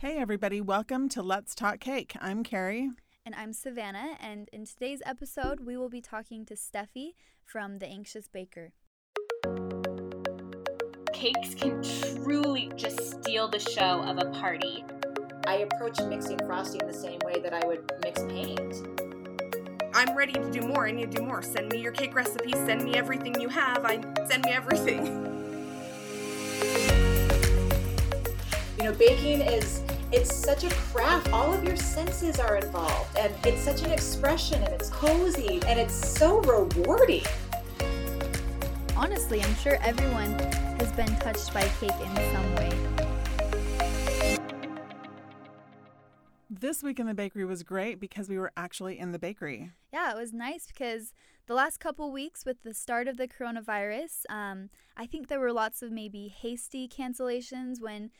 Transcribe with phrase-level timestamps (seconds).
[0.00, 2.16] Hey, everybody, welcome to Let's Talk Cake.
[2.22, 2.88] I'm Karey.
[3.26, 7.10] And I'm Savannah, and in today's episode, we will be talking to Stephy
[7.44, 8.72] from The Anxious Baker.
[11.12, 11.82] Cakes can
[12.24, 14.86] truly just steal the show of a party.
[15.46, 18.76] I approach mixing frosting the same way that I would mix paint.
[19.92, 20.86] I'm ready to do more.
[20.86, 21.42] I need to do more.
[21.42, 22.54] Send me your cake recipes.
[22.54, 23.84] Send me everything you have.
[23.84, 25.26] I send me everything.
[28.80, 31.30] You know, baking is it's such a craft.
[31.34, 35.78] All of your senses are involved, and it's such an expression, and it's cozy, and
[35.78, 37.24] it's so rewarding.
[38.96, 40.32] Honestly, I'm sure everyone
[40.78, 42.70] has been touched by cake in some way.
[46.48, 49.72] This week in the bakery was great because we were actually in the bakery.
[49.92, 51.12] Yeah, it was nice because
[51.46, 55.52] the last couple weeks with the start of the coronavirus, um, I think there were
[55.52, 58.10] lots of maybe hasty cancellations when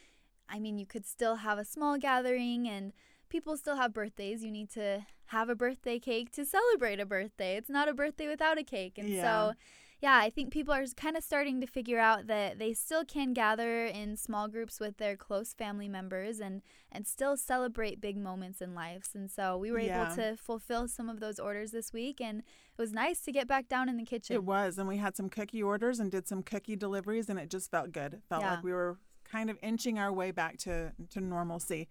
[0.50, 2.92] I mean, you could still have a small gathering and
[3.28, 4.42] people still have birthdays.
[4.44, 7.56] You need to have a birthday cake to celebrate a birthday.
[7.56, 8.98] It's not a birthday without a cake.
[8.98, 9.22] And Yeah.
[9.22, 9.54] so,
[10.00, 13.32] yeah, I think people are kind of starting to figure out that they still can
[13.32, 18.60] gather in small groups with their close family members and and still celebrate big moments
[18.60, 19.10] in lives.
[19.14, 20.02] And so, we were Yeah.
[20.06, 23.46] able to fulfill some of those orders this week and it was nice to get
[23.46, 24.34] back down in the kitchen.
[24.34, 27.50] It was, and we had some cookie orders and did some cookie deliveries, and it
[27.50, 28.14] just felt good.
[28.14, 28.54] It felt Yeah.
[28.54, 28.96] like we were
[29.30, 31.88] kind of inching our way back to, to normalcy.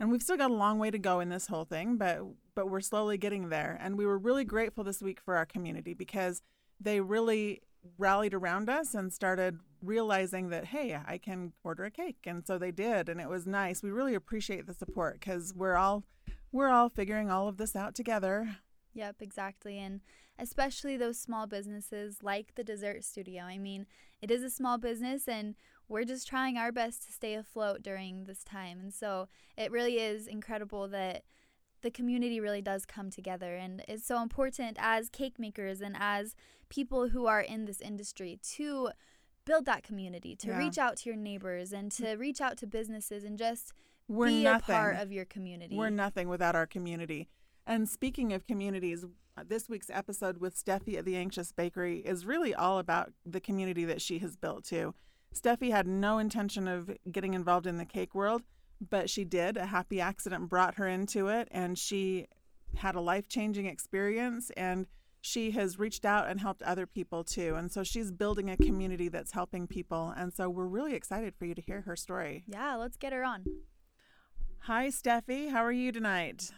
[0.00, 2.20] And we've still got a long way to go in this whole thing, but
[2.54, 3.78] but we're slowly getting there.
[3.80, 6.42] And we were really grateful this week for our community because
[6.80, 7.62] they really
[7.96, 12.58] rallied around us and started realizing that hey, I can order a cake, and so
[12.58, 13.82] they did, and it was nice.
[13.82, 16.04] We really appreciate the support because we're all
[16.52, 18.56] we're all figuring all of this out together.
[18.94, 19.78] Yep, exactly.
[19.78, 20.00] And
[20.38, 23.42] especially those small businesses like the dessert studio.
[23.42, 23.86] I mean,
[24.22, 25.54] it is a small business and
[25.88, 28.78] we're just trying our best to stay afloat during this time.
[28.80, 31.24] And so it really is incredible that
[31.80, 36.34] the community really does come together and it's so important as cake makers and as
[36.68, 38.90] people who are in this industry to
[39.44, 40.58] build that community, to Yeah.
[40.58, 43.72] reach out to your neighbors and to reach out to businesses and just
[44.08, 44.74] We're be nothing.
[44.74, 45.76] a part of your community.
[45.76, 47.28] We're nothing without our community.
[47.66, 49.04] And speaking of communities,
[49.46, 53.84] this week's episode with Stephy at the Anxious Bakery is really all about the community
[53.84, 54.94] that she has built too.
[55.34, 58.42] Stephy had no intention of getting involved in the cake world,
[58.80, 59.56] but she did.
[59.56, 62.26] A happy accident brought her into it, and she
[62.76, 64.50] had a life changing experience.
[64.56, 64.86] And
[65.20, 67.54] she has reached out and helped other people too.
[67.56, 70.14] And so she's building a community that's helping people.
[70.16, 72.44] And so we're really excited for you to hear her story.
[72.46, 73.44] yeah, let's get her on.
[74.60, 75.50] Hi, Stephy.
[75.50, 76.50] How are you tonight?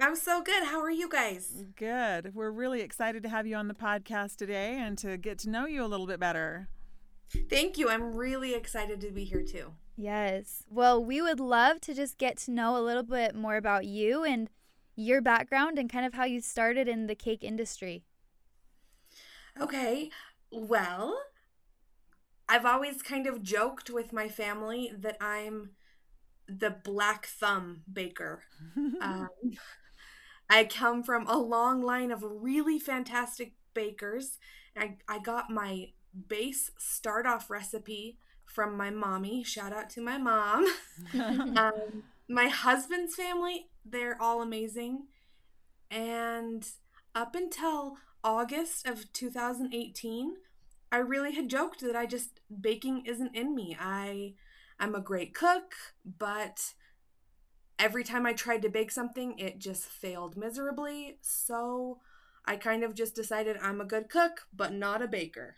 [0.00, 0.64] I'm so good.
[0.64, 1.64] How are you guys?
[1.76, 2.34] Good.
[2.34, 5.66] We're really excited to have you on the podcast today and to get to know
[5.66, 6.68] you a little bit better.
[7.48, 7.88] Thank you.
[7.88, 9.72] I'm really excited to be here too.
[9.96, 10.64] Yes.
[10.70, 14.24] Well, we would love to just get to know a little bit more about you
[14.24, 14.48] and
[14.96, 18.02] your background and kind of how you started in the cake industry.
[19.60, 20.10] Okay.
[20.50, 21.20] Well,
[22.48, 25.70] I've always kind of joked with my family that I'm
[26.48, 28.42] the black thumb baker.
[29.00, 29.28] um,
[30.48, 34.38] I come from a long line of really fantastic bakers.
[34.76, 35.90] I, I got my
[36.28, 39.44] base start off recipe from my mommy.
[39.44, 40.66] Shout out to my mom.
[41.14, 45.06] um, my husband's family, they're all amazing.
[45.90, 46.66] And
[47.14, 50.36] up until August of 2018,
[50.92, 53.76] I really had joked that I just baking isn't in me.
[53.78, 54.34] I
[54.78, 56.74] I'm a great cook, but
[57.78, 61.18] every time I tried to bake something, it just failed miserably.
[61.20, 61.98] So
[62.46, 65.56] I kind of just decided I'm a good cook, but not a baker.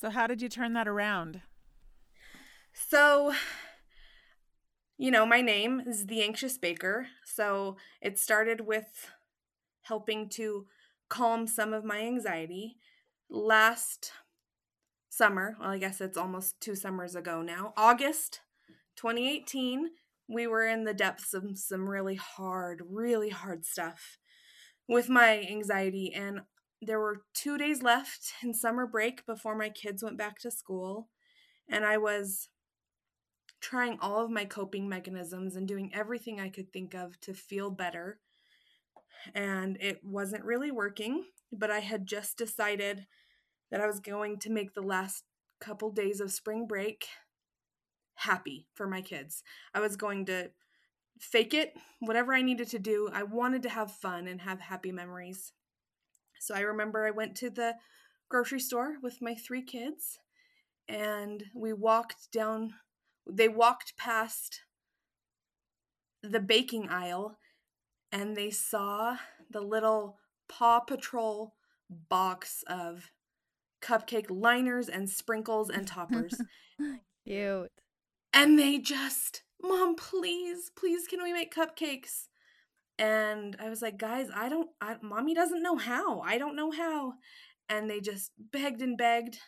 [0.00, 1.42] So, how did you turn that around?
[2.72, 3.34] So,
[4.96, 7.08] you know, my name is the Anxious Baker.
[7.24, 9.10] So it started with
[9.82, 10.66] helping to
[11.10, 12.76] calm some of my anxiety.
[13.28, 14.12] Last
[15.10, 18.40] summer, well, I guess it's almost two summers ago now, August
[18.96, 19.90] 2018,
[20.28, 24.16] we were in the depths of some really hard, really hard stuff
[24.88, 26.10] with my anxiety.
[26.14, 26.40] And
[26.80, 31.08] there were two days left in summer break before my kids went back to school.
[31.68, 32.48] And I was
[33.60, 37.70] trying all of my coping mechanisms and doing everything I could think of to feel
[37.70, 38.20] better.
[39.34, 43.06] And it wasn't really working, but I had just decided
[43.70, 45.24] that I was going to make the last
[45.60, 47.06] couple days of spring break
[48.14, 49.42] happy for my kids.
[49.74, 50.50] I was going to
[51.18, 53.10] fake it, whatever I needed to do.
[53.12, 55.52] I wanted to have fun and have happy memories.
[56.40, 57.74] So I remember I went to the
[58.30, 60.18] grocery store with my three kids
[60.88, 62.74] and we walked down
[63.30, 64.62] they walked past
[66.22, 67.36] the baking aisle
[68.10, 69.16] and they saw
[69.50, 71.54] the little Paw Patrol
[72.08, 73.10] box of
[73.82, 76.40] cupcake liners and sprinkles and toppers.
[77.26, 77.70] Cute.
[78.32, 82.28] and they just, Mom, please, please, can we make cupcakes?
[83.00, 86.20] And I was like, guys, I don't, I, mommy doesn't know how.
[86.20, 87.14] I don't know how.
[87.66, 89.38] And they just begged and begged.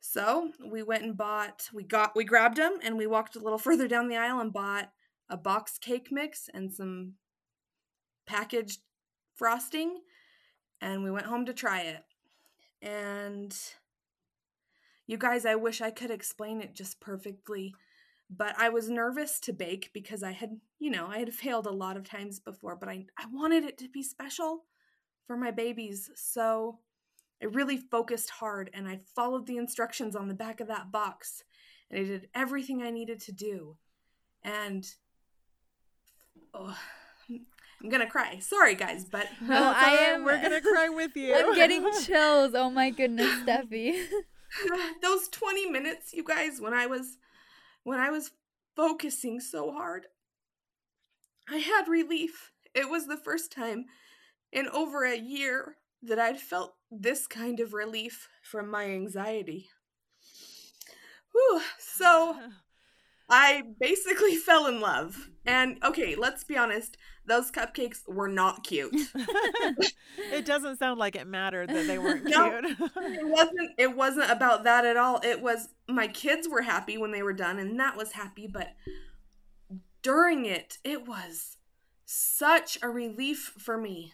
[0.00, 3.58] So we went and bought, we got, we grabbed them and we walked a little
[3.66, 4.90] further down the aisle and bought
[5.30, 7.14] a box cake mix and some
[8.26, 8.80] packaged
[9.34, 10.02] frosting.
[10.82, 12.04] And we went home to try it.
[12.82, 13.56] And
[15.06, 17.74] you guys, I wish I could explain it just perfectly,
[18.30, 21.72] but I was nervous to bake because I had, you know, I had failed a
[21.72, 24.64] lot of times before, but I, I wanted it to be special
[25.26, 26.10] for my babies.
[26.14, 26.78] So
[27.42, 31.42] I really focused hard and I followed the instructions on the back of that box
[31.90, 33.76] and I did everything I needed to do.
[34.44, 34.86] And
[36.54, 36.78] oh,
[37.28, 38.38] I'm gonna cry.
[38.38, 40.24] Sorry, guys, but No, I am.
[40.24, 41.34] We're gonna cry with you.
[41.36, 42.52] I'm getting chills.
[42.54, 44.06] Oh my goodness, Stephy.
[45.02, 47.18] those 20 minutes, you guys, when I was
[47.84, 48.30] when I was
[48.76, 50.06] focusing so hard,
[51.48, 52.52] I had relief.
[52.74, 53.86] It was the first time
[54.52, 59.68] in over a year that I'd felt this kind of relief from my anxiety.
[61.32, 61.60] Whew.
[61.78, 62.36] So
[63.30, 65.28] I basically fell in love.
[65.46, 66.96] And okay, let's be honest,
[67.26, 68.94] those cupcakes were not cute.
[70.32, 72.50] it doesn't sound like it mattered that they weren't No.
[72.50, 72.76] cute.
[72.96, 75.20] it wasn't it wasn't about that at all.
[75.22, 78.68] It was my kids were happy when they were done and that was happy, but
[80.02, 81.56] during it, it was
[82.04, 84.12] such a relief for me.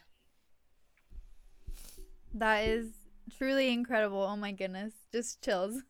[2.34, 2.88] That is
[3.38, 4.22] truly incredible.
[4.22, 4.92] Oh my goodness.
[5.12, 5.82] Just chills.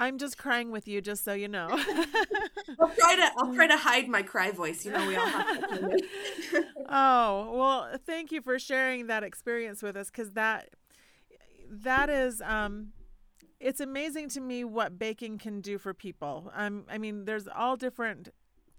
[0.00, 1.68] I'm just crying with you, just so you know.
[2.80, 4.86] I'll try to I'll try to hide my cry voice.
[4.86, 5.98] You know, we all have to.
[6.88, 10.70] oh well, thank you for sharing that experience with us, because that
[11.70, 12.92] that is um,
[13.60, 16.50] it's amazing to me what baking can do for people.
[16.54, 18.30] Um, I mean, there's all different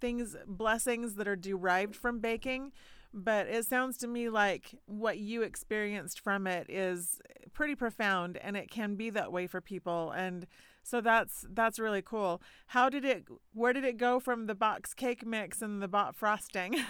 [0.02, 2.72] things, blessings that are derived from baking,
[3.14, 7.22] but it sounds to me like what you experienced from it is
[7.54, 10.48] pretty profound, and it can be that way for people and.
[10.92, 12.42] So that's that's really cool.
[12.68, 13.24] How did it
[13.54, 16.76] where did it go from the box cake mix and the bot frosting?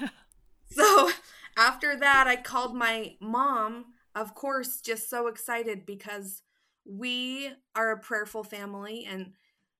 [0.74, 1.12] So
[1.57, 6.44] after that, I called my mom, of course, just so excited because
[6.86, 9.33] we are a prayerful family and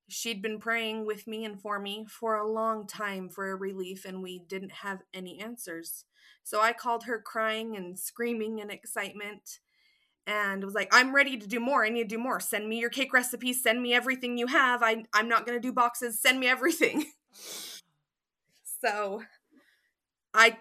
[0.10, 4.04] she'd been praying with me and for me for a long time for a relief,
[4.04, 6.04] and we didn't have any answers.
[6.44, 9.60] So I called her crying and screaming in excitement
[10.28, 11.86] and was like, I'm ready to do more.
[11.86, 12.40] I need to do more.
[12.40, 13.64] Send me your cake recipes.
[13.64, 14.84] Send me everything you have.
[14.84, 16.20] I, I'm not going to do boxes.
[16.20, 17.06] Send me everything.
[18.82, 19.24] so
[20.34, 20.58] I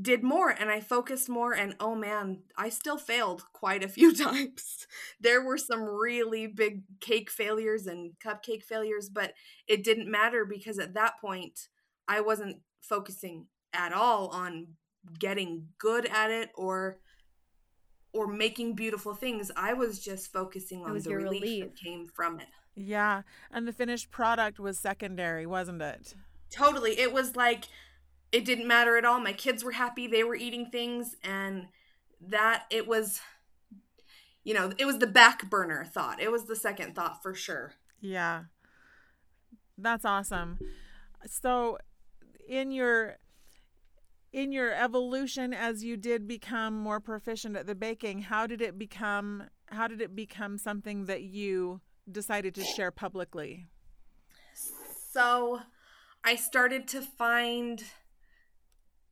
[0.00, 4.14] did more and I focused more and oh man, I still failed quite a few
[4.16, 4.86] times.
[5.20, 9.34] There were some really big cake failures and cupcake failures, but
[9.66, 11.68] it didn't matter because at that point
[12.08, 14.68] I wasn't focusing at all on
[15.18, 16.98] getting good at it or
[18.12, 19.50] or making beautiful things.
[19.56, 21.64] I was just focusing on was the relief, relief.
[21.64, 22.48] that came from it.
[22.74, 26.14] yeah, and the finished product was secondary, wasn't it?
[26.50, 26.98] Totally.
[26.98, 27.64] It was like
[28.30, 29.20] it didn't matter at all.
[29.20, 30.06] My kids were happy.
[30.06, 31.68] They were eating things and
[32.20, 33.20] that it was
[34.44, 36.20] you know, it was the back burner thought.
[36.20, 37.74] It was the second thought for sure.
[38.00, 38.44] Yeah.
[39.78, 40.58] That's awesome.
[41.26, 41.78] So
[42.48, 43.18] in your
[44.32, 48.78] in your evolution as you did become more proficient at the baking, how did it
[48.78, 53.66] become how did it become something that you decided to share publicly?
[55.12, 55.60] So
[56.24, 57.82] I started to find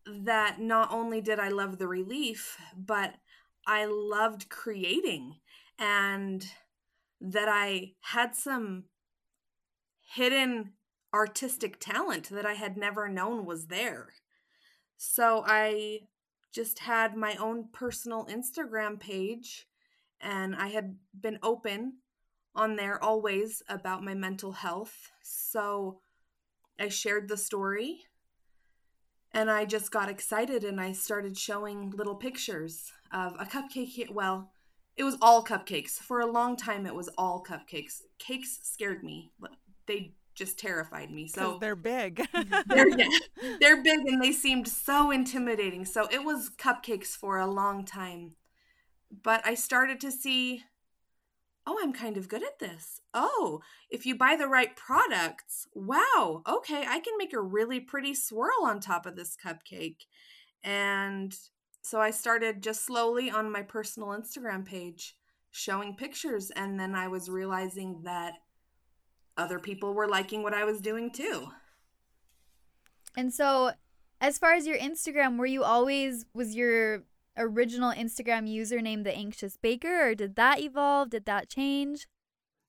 [0.07, 3.15] that not only did I love the relief, but
[3.67, 5.37] I loved creating
[5.79, 6.47] and
[7.21, 8.85] that I had some
[10.15, 10.73] hidden
[11.13, 14.09] artistic talent that I had never known was there.
[15.03, 16.01] So I
[16.53, 19.67] just had my own personal Instagram page
[20.21, 21.95] and I had been open
[22.55, 25.11] on there always about my mental health.
[25.23, 26.01] So
[26.79, 28.01] I shared the story
[29.33, 34.11] and I just got excited and I started showing little pictures of a cupcake.
[34.11, 34.53] Well,
[34.99, 35.93] it was all cupcakes.
[35.93, 38.03] For a long time, it was all cupcakes.
[38.19, 39.33] Cakes scared me,
[39.87, 41.29] they just terrified me.
[41.29, 42.27] So they're big.
[42.67, 43.19] they're, yeah,
[43.61, 45.85] they're big and they seemed so intimidating.
[45.85, 48.33] So it was cupcakes for a long time.
[49.23, 50.65] But I started to see
[51.67, 53.01] oh, I'm kind of good at this.
[53.15, 58.15] Oh, if you buy the right products, wow, okay, I can make a really pretty
[58.15, 60.07] swirl on top of this cupcake.
[60.65, 61.37] And
[61.83, 65.15] so I started just slowly on my personal Instagram page
[65.51, 66.51] showing pictures.
[66.51, 68.35] And then I was realizing that
[69.41, 71.49] other people were liking what I was doing too.
[73.17, 73.73] And so,
[74.21, 77.05] as far as your Instagram, were you always, was your
[77.37, 81.11] original Instagram username the anxious baker or did that evolve?
[81.11, 82.07] Did that change?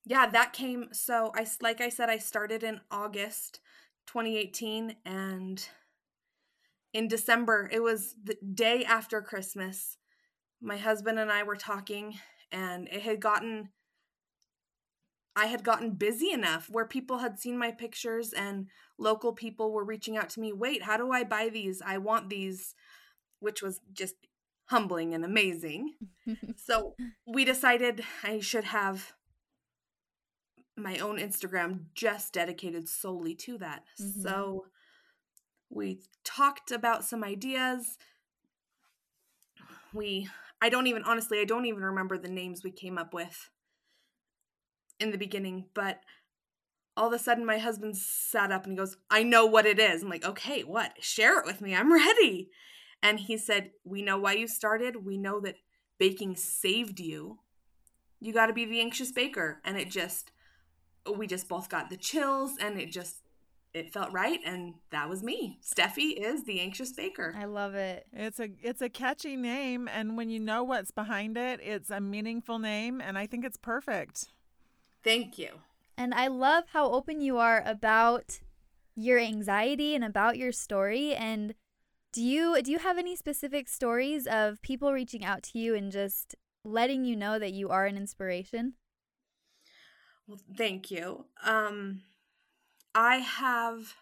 [0.06, 3.60] Yeah, that came so I like I said I started in August
[4.08, 5.68] 2018 and
[6.94, 9.98] in December it was the day after Christmas.
[10.60, 12.18] My husband and I were talking
[12.52, 13.70] and it had gotten
[15.36, 19.84] I had gotten busy enough where people had seen my pictures and local people were
[19.84, 21.82] reaching out to me, "Wait, how do I buy these?
[21.82, 22.76] I want these."
[23.40, 24.16] Which was just
[24.66, 25.96] humbling and amazing.
[26.56, 26.96] so
[27.26, 29.14] we decided I should have
[30.78, 33.84] my own Instagram just dedicated solely to that.
[34.02, 34.22] Mm-hmm.
[34.22, 34.66] So
[35.70, 37.98] we talked about some ideas.
[39.94, 40.30] We,
[40.62, 43.50] I don't even, honestly, I don't even remember the names we came up with
[45.02, 46.02] in the beginning, but
[46.96, 49.80] all of a sudden my husband sat up and he goes, I know what it
[49.80, 50.04] is.
[50.04, 51.04] I'm like, okay, what?
[51.04, 51.76] Share it with me.
[51.76, 52.50] I'm ready.
[53.04, 55.06] And he said, We know why you started.
[55.06, 55.56] We know that
[55.98, 57.40] baking saved you.
[58.20, 59.60] You got to be the anxious baker.
[59.66, 60.32] And it just,
[61.16, 63.18] we just both got the chills and it just,
[63.74, 65.60] it felt right and that was me.
[65.64, 67.34] Stephy is the anxious baker.
[67.38, 68.06] I love it.
[68.12, 72.02] It's a it's a catchy name and when you know what's behind it, it's a
[72.02, 74.28] meaningful name and I think it's perfect.
[75.04, 75.50] Thank you.
[75.98, 78.40] And I love how open you are about
[78.96, 81.56] your anxiety and about your story and
[82.12, 85.92] do you do you have any specific stories of people reaching out to you and
[85.92, 88.74] just letting you know that you are an inspiration?
[90.28, 91.26] Well, thank you.
[91.44, 92.02] Um
[92.96, 93.96] I have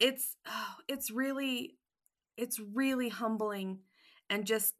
[0.00, 1.76] it's oh, it's really
[2.36, 3.80] it's really humbling
[4.30, 4.74] and just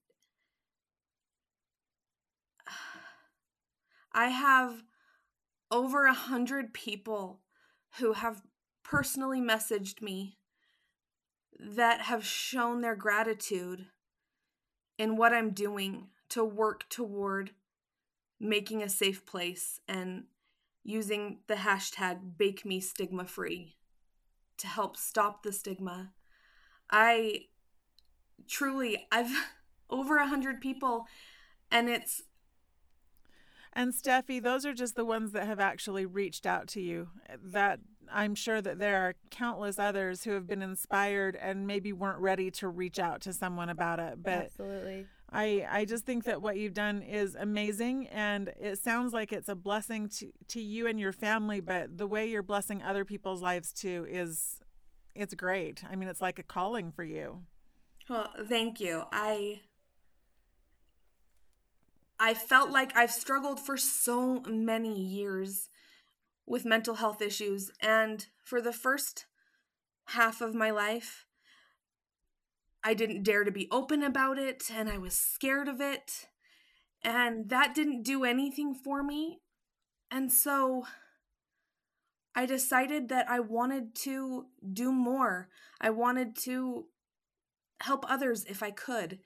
[4.12, 4.82] I have
[5.70, 7.40] over a hundred people
[7.98, 8.42] who have
[8.82, 10.38] personally messaged me
[11.58, 13.86] that have shown their gratitude
[14.98, 17.52] in what I'm doing to work toward
[18.40, 20.24] making a safe place and
[20.82, 23.76] using the hashtag bake me stigma free
[24.58, 26.12] to help stop the stigma.
[26.90, 27.46] I
[28.48, 29.32] truly, I've
[29.90, 31.06] over a hundred people
[31.70, 32.22] and it's
[33.74, 37.08] and Stephy, those are just the ones that have actually reached out to you.
[37.28, 37.80] Eh, that
[38.12, 42.50] I'm sure that there are countless others who have been inspired and maybe weren't ready
[42.52, 44.22] to reach out to someone about it.
[44.22, 45.06] But Absolutely.
[45.32, 49.48] I, I just think that what you've done is amazing and it sounds like it's
[49.48, 53.42] a blessing to, to you and your family, but the way you're blessing other people's
[53.42, 54.60] lives too is
[55.14, 55.82] it's great.
[55.90, 57.42] I mean, it's like a calling for you.
[58.08, 59.04] Well, thank you.
[59.12, 59.60] I
[62.24, 65.68] I felt like I've struggled for so many years
[66.46, 67.70] with mental health issues.
[67.82, 69.26] And for the first
[70.06, 71.26] half of my life,
[72.82, 76.28] I didn't dare to be open about it and I was scared of it.
[77.02, 79.40] And that didn't do anything for me.
[80.10, 80.86] And so
[82.34, 85.50] I decided that I wanted to do more.
[85.78, 86.86] I wanted to
[87.82, 89.18] help others if I could.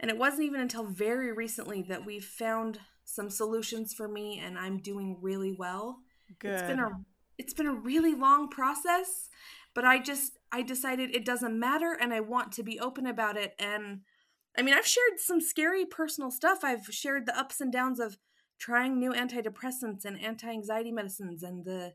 [0.00, 4.58] And it wasn't even until very recently that we found some solutions for me and
[4.58, 5.98] I'm doing really well.
[6.38, 6.52] Good.
[6.52, 6.90] It's been a
[7.38, 9.28] it's been a really long process,
[9.74, 13.36] but I just I decided it doesn't matter and I want to be open about
[13.36, 14.00] it and
[14.56, 16.64] I mean, I've shared some scary personal stuff.
[16.64, 18.18] I've shared the ups and downs of
[18.58, 21.94] trying new antidepressants and anti-anxiety medicines and the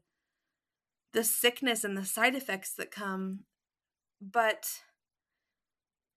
[1.12, 3.42] the sickness and the side effects that come.
[4.22, 4.80] But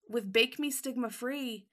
[0.09, 1.67] with Bake Me Stigma Free,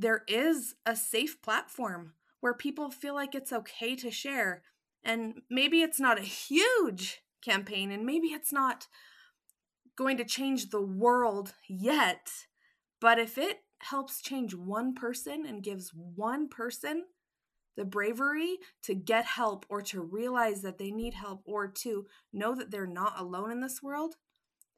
[0.00, 4.62] there is a safe platform where people feel like it's okay to share.
[5.04, 8.86] And maybe it's not a huge campaign, and maybe it's not
[9.96, 12.30] going to change the world yet,
[13.00, 17.04] but if it helps change one person and gives one person
[17.76, 22.54] the bravery to get help or to realize that they need help or to know
[22.54, 24.16] that they're not alone in this world,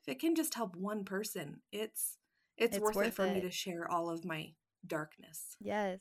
[0.02, 2.19] if it can just help one person, it's
[2.57, 3.35] it's, it's worth, worth, it for it.
[3.35, 4.52] me to share all of my
[4.87, 5.57] darkness.
[5.61, 6.01] Yes.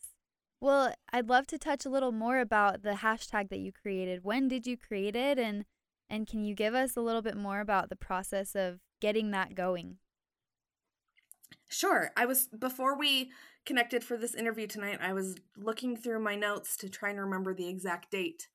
[0.60, 4.24] Well, I'd love to touch a little more about the hashtag that you created.
[4.24, 5.66] When did you create it and
[6.10, 9.56] and can you give us a little bit more about the process of getting that
[9.56, 9.98] going?
[11.70, 12.12] Sure.
[12.18, 13.32] I was before we
[13.66, 17.54] connected for this interview tonight, I was looking through my notes to try and remember
[17.54, 18.48] the exact date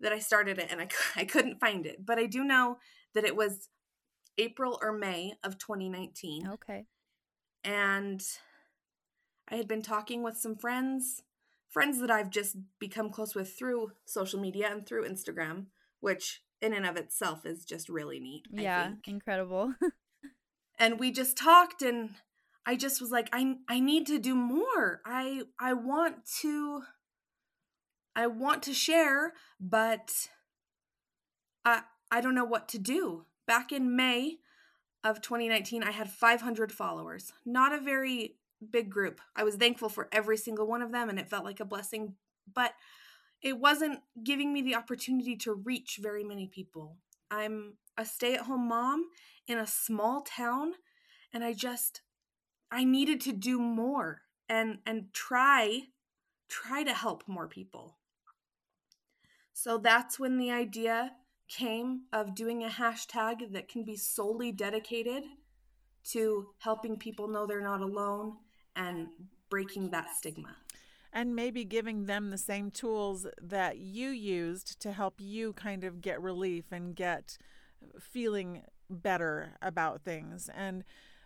[0.00, 2.04] that I started it and I, I couldn't find it.
[2.04, 2.78] But I do know
[3.14, 3.68] that it was
[4.38, 6.48] April or May of 2019.
[6.48, 6.86] Okay.
[7.64, 8.22] And
[9.48, 11.22] I had been talking with some friends,
[11.68, 15.66] friends that I've just become close with through social media and through Instagram,
[16.00, 18.44] which in and of itself is just really neat.
[18.56, 19.74] I Yeah, incredible.
[20.78, 22.16] and we just talked and
[22.64, 25.00] I just was like I I need to do more.
[25.04, 26.82] I I want to
[28.16, 30.28] I want to share, but
[31.64, 33.26] I I don't know what to do.
[33.46, 34.38] Back in May
[35.04, 37.32] of 2019, I had 500 followers.
[37.44, 38.36] Not a very
[38.70, 39.20] big group.
[39.34, 42.14] I was thankful for every single one of them and it felt like a blessing,
[42.52, 42.72] but
[43.42, 46.96] it wasn't giving me the opportunity to reach very many people.
[47.30, 49.06] I'm a stay-at-home mom
[49.46, 50.74] in a small town
[51.32, 52.02] and I just
[52.70, 55.88] I needed to do more and and try
[56.48, 57.98] try to help more people.
[59.52, 61.12] So that's when the idea
[61.48, 65.24] came of doing a hashtag that can be solely dedicated
[66.04, 68.36] to helping people know they're not alone
[68.76, 69.08] and
[69.50, 70.56] breaking that stigma.
[71.12, 76.00] And maybe giving them the same tools that you used to help you kind of
[76.00, 77.38] get relief and get
[77.98, 80.50] feeling better about things.
[80.54, 80.84] And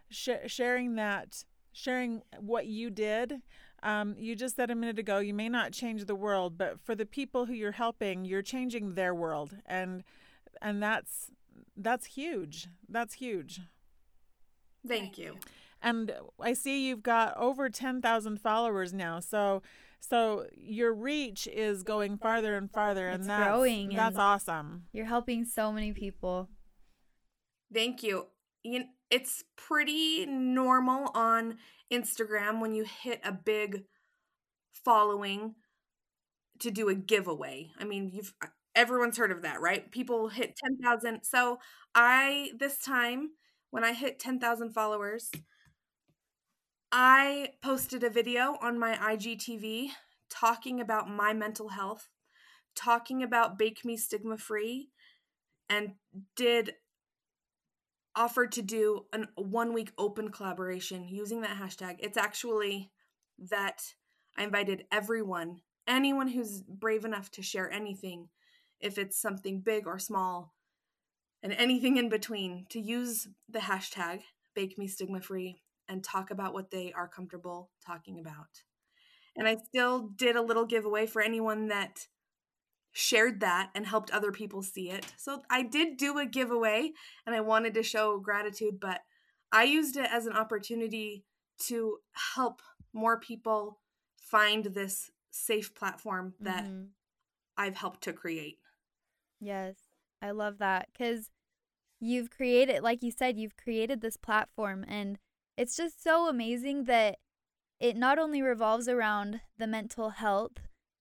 [0.08, 3.42] sh- sharing that, sharing what you did.
[3.82, 6.94] Um, you just said a minute ago, you may not change the world, but for
[6.94, 10.04] the people who you're helping, you're changing their world, and
[10.60, 11.30] and that's
[11.76, 12.68] that's huge.
[12.88, 13.60] That's huge.
[14.86, 15.36] Thank you.
[15.82, 19.20] And I see you've got over 10,000 followers now.
[19.20, 19.62] So
[20.02, 24.84] so your reach is going farther and farther and It's that's growing that's and- awesome.
[24.92, 26.48] You're helping so many people.
[27.72, 28.26] Thank you.
[28.62, 31.56] you it's pretty normal on
[31.92, 33.84] Instagram when you hit a big
[34.84, 35.54] following
[36.60, 37.70] to do a giveaway.
[37.78, 39.90] I mean, you've uh, everyone's heard of that, right?
[39.90, 41.20] People hit 10,000.
[41.24, 41.58] So,
[41.94, 43.30] I this time
[43.70, 45.30] when I hit 10,000 followers,
[46.92, 49.90] I posted a video on my IGTV
[50.28, 52.08] talking about my mental health,
[52.74, 54.90] talking about Bake Me Stigma Free,
[55.68, 55.92] and
[56.34, 56.74] did
[58.16, 61.96] offered to do a one week open collaboration using that hashtag.
[62.00, 62.90] It's actually
[63.38, 63.94] that
[64.36, 68.30] I invited everyone, anyone who's brave enough to share anything,
[68.80, 70.54] if it's something big or small,
[71.40, 74.22] and anything in between, to use the hashtag
[74.56, 78.62] Bake Me Stigma Free and talk about what they are comfortable talking about.
[79.36, 82.06] And I still did a little giveaway for anyone that
[82.92, 85.12] shared that and helped other people see it.
[85.16, 86.92] So I did do a giveaway
[87.26, 89.00] and I wanted to show gratitude, but
[89.52, 91.24] I used it as an opportunity
[91.66, 91.98] to
[92.34, 93.80] help more people
[94.16, 96.90] find this safe platform that Mhm.
[97.56, 98.58] I've helped to create.
[99.38, 99.76] Yes,
[100.20, 101.30] I love that because
[102.00, 105.18] you've created, like you said, you've created this platform, and
[105.60, 107.18] it's just so amazing that
[107.78, 110.52] it not only revolves around the mental health,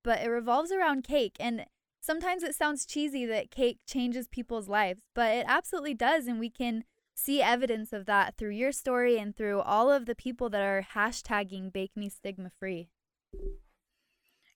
[0.04, 1.38] but it revolves around cake.
[1.40, 1.66] And
[2.02, 6.28] sometimes it sounds cheesy that cake changes people's lives, but it absolutely does.
[6.28, 6.84] And we can
[7.16, 10.86] see evidence of that through your story and through all of the people that are
[10.94, 12.90] hashtagging Bake Me Stigma Free.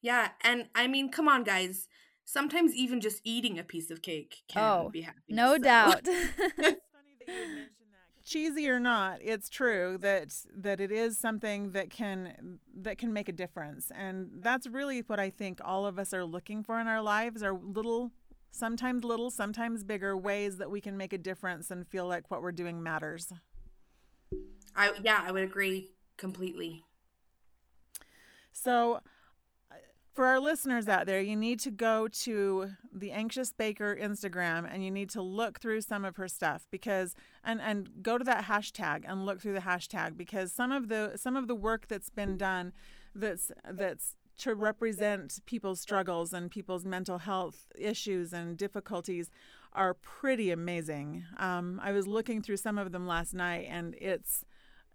[0.01, 1.87] Yeah, and I mean, come on guys.
[2.25, 5.21] Sometimes even just eating a piece of cake can Oh, be happy.
[5.29, 6.05] No doubt.
[8.23, 13.29] cheesy or not, it's true that that it is something that can that can make
[13.29, 16.87] a difference, and that's really what I think all of us are looking for in
[16.87, 18.11] our lives are little,
[18.51, 22.41] sometimes little, sometimes bigger ways that we can make a difference and feel like what
[22.41, 23.31] we're doing matters.
[24.75, 26.83] I yeah, I would agree completely.
[28.51, 29.01] So,
[30.13, 34.85] for our listeners out there, you need to go to the Anxious Baker Instagram and
[34.85, 38.45] you need to look through some of her stuff because and and go to that
[38.45, 42.09] hashtag and look through the hashtag because some of the some of the work that's
[42.09, 42.73] been done
[43.15, 49.29] that's that's to represent people's struggles and people's mental health issues and difficulties
[49.73, 51.23] are pretty amazing.
[51.37, 54.45] Um, I was looking through some of them last night and it's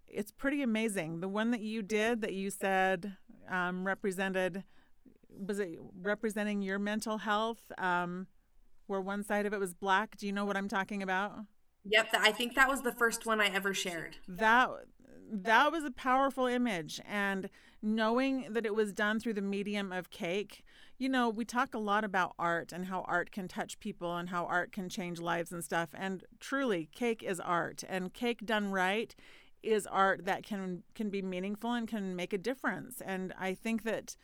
[0.06, 1.20] it's pretty amazing.
[1.20, 3.16] The one that you did that you said
[3.50, 4.62] um, represented
[5.30, 7.72] was it representing your mental health?
[7.78, 8.26] Um,
[8.88, 10.16] where one side of it was black.
[10.16, 11.40] Do you know what I'm talking about?
[11.84, 14.16] Yep, I think that was the first one I ever shared.
[14.26, 14.70] That
[15.30, 17.50] that was a powerful image, and
[17.82, 20.64] knowing that it was done through the medium of cake.
[20.98, 24.30] You know, we talk a lot about art and how art can touch people and
[24.30, 25.90] how art can change lives and stuff.
[25.94, 29.14] And truly, cake is art, and cake done right
[29.62, 33.00] is art that can can be meaningful and can make a difference.
[33.00, 34.16] And I think that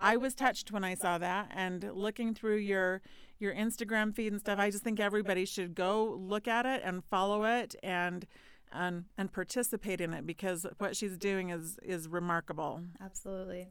[0.00, 3.02] I was touched when I saw that and looking through your
[3.38, 4.58] your Instagram feed and stuff.
[4.58, 8.26] I just think everybody should go look at it and follow it and
[8.72, 12.82] and and participate in it because what she's doing is is remarkable.
[13.00, 13.68] Absolutely.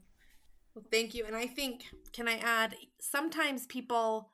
[0.74, 1.24] Well, thank you.
[1.26, 4.30] And I think can I add sometimes people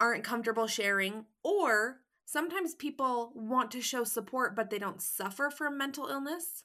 [0.00, 5.78] aren't comfortable sharing or sometimes people want to show support but they don't suffer from
[5.78, 6.64] mental illness.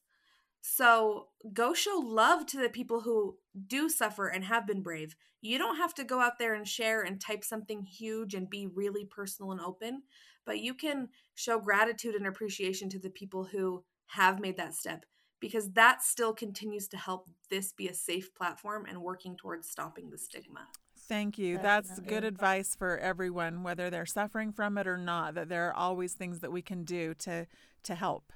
[0.69, 5.15] So go show love to the people who do suffer and have been brave.
[5.39, 8.67] You don't have to go out there and share and type something huge and be
[8.67, 10.03] really personal and open,
[10.45, 15.05] but you can show gratitude and appreciation to the people who have made that step
[15.39, 20.09] because that still continues to help this be a safe platform and working towards stopping
[20.09, 20.67] the stigma.
[21.07, 21.55] Thank you.
[21.55, 21.87] Definitely.
[21.87, 25.73] That's good advice for everyone, whether they're suffering from it or not, that there are
[25.73, 27.47] always things that we can do to
[27.83, 28.33] to help.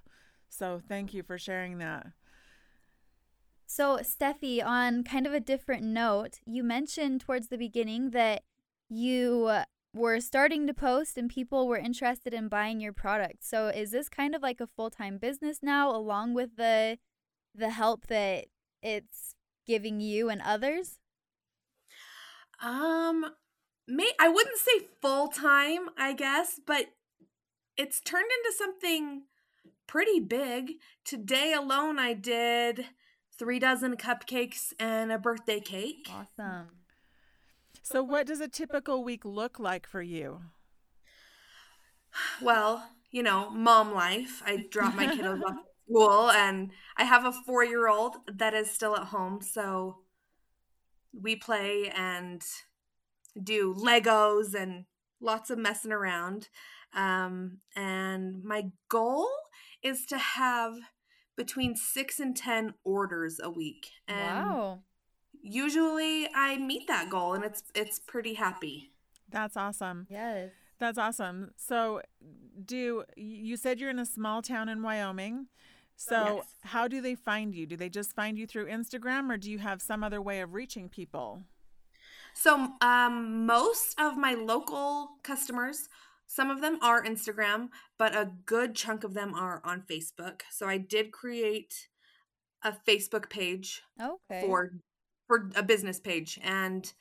[0.48, 2.08] So thank you for sharing that.
[3.74, 8.44] So, Stephy, on kind of a different note, you mentioned towards the beginning that
[8.90, 9.50] you
[9.94, 13.46] were starting to post and people were interested in buying your product.
[13.46, 16.98] So, is this kind of like a full-time business now along with the
[17.56, 18.48] the help that
[18.84, 21.00] it's giving you and others?
[22.62, 23.26] Um
[23.88, 26.88] may I wouldn't say full time, I guess, but
[27.78, 29.22] it's turned into something
[29.88, 30.74] pretty big.
[31.06, 32.88] Today alone I did
[33.42, 36.08] 3 dozen cupcakes and a birthday cake.
[36.12, 36.68] Awesome.
[37.82, 40.42] So what does a typical week look like for you?
[42.40, 44.44] Well, you know, mom life.
[44.46, 48.96] I drop my kiddos off at school and I have a 4-year-old that is still
[48.96, 49.98] at home, so
[51.20, 52.44] we play and
[53.42, 54.86] do Legos and
[55.20, 56.50] lots of messing around.
[56.94, 59.28] Um, and my goal
[59.82, 60.76] is to have
[61.36, 63.92] between six and 10 orders a week.
[64.08, 64.80] And wow.
[65.42, 68.92] usually I meet that goal and it's, it's pretty happy.
[69.30, 70.08] That's awesome.
[70.10, 70.52] Yes.
[70.80, 71.52] That's awesome.
[71.58, 72.02] So
[72.66, 75.48] do you said you're in a small town in Wyoming?
[75.96, 76.46] So Yes.
[76.64, 77.66] how do they find you?
[77.66, 80.54] Do they just find you through Instagram or do you have some other way of
[80.54, 81.44] reaching people?
[82.34, 85.90] So, um, most of my local customers,
[86.34, 87.68] some of them are Instagram,
[87.98, 90.44] but a good chunk of them are on Facebook.
[90.50, 91.90] So, I did create
[92.64, 94.42] a Facebook page Okay.
[94.46, 94.72] for
[95.28, 96.94] for a business page, and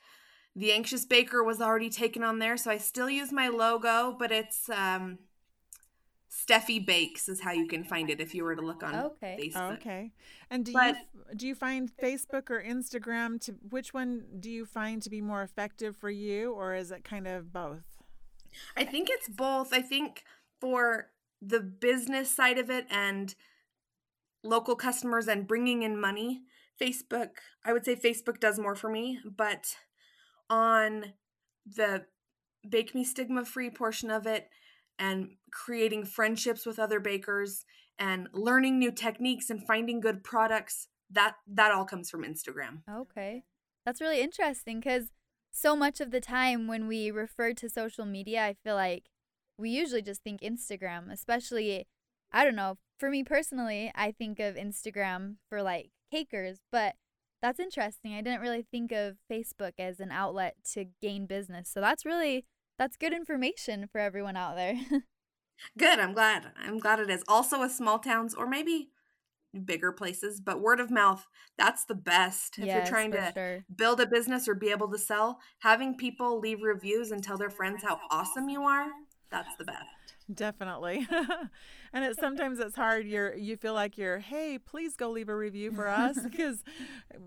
[0.55, 2.57] the Anxious Baker was already taken on there.
[2.57, 5.19] So, I still use my logo, but it's um,
[6.29, 9.37] Stephy Bakes is how you can find it if you were to look on Okay.
[9.53, 9.73] Facebook.
[9.75, 10.11] Okay.
[10.49, 14.65] And do But- you do you find Facebook or Instagram to which one do you
[14.65, 18.00] find to be more effective for you or is it kind of both?
[18.75, 19.73] I think it's both.
[19.73, 20.23] I think
[20.59, 21.11] for
[21.41, 23.33] the business side of it and
[24.43, 26.41] local customers and bringing in money,
[26.79, 27.29] Facebook,
[27.65, 29.75] I would say Facebook does more for me, but
[30.49, 31.13] on
[31.65, 32.05] the
[32.67, 34.49] bake me stigma free portion of it
[34.99, 37.65] and creating friendships with other bakers
[37.97, 42.81] and learning new techniques and finding good products, that that all comes from Instagram.
[42.89, 43.43] Okay.
[43.85, 45.11] That's really interesting because
[45.51, 49.05] so much of the time when we refer to social media, I feel like
[49.57, 51.87] we usually just think Instagram, especially,
[52.31, 56.95] I don't know, for me personally, I think of Instagram for like cakers, but
[57.41, 58.13] that's interesting.
[58.13, 61.69] I didn't really think of Facebook as an outlet to gain business.
[61.69, 62.45] So that's really,
[62.77, 64.75] that's good information for everyone out there.
[65.77, 65.99] Good.
[65.99, 66.51] I'm glad.
[66.57, 67.23] I'm glad it is.
[67.27, 68.89] Also with small towns or maybe
[69.65, 72.57] bigger places, but word of mouth, that's the best.
[72.57, 73.65] If you're trying to sure.
[73.75, 77.49] build a business or be able to sell, having people leave reviews and tell their
[77.49, 78.87] friends how awesome you are,
[79.29, 79.85] that's the best.
[80.33, 81.07] Definitely.
[81.93, 85.35] and it's sometimes it's hard you're you feel like you're, "Hey, please go leave a
[85.35, 86.63] review for us" because